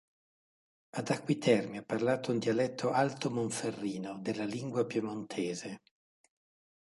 [0.95, 5.81] Ad Acqui Terme è parlato un dialetto alto-monferrino della lingua piemontese.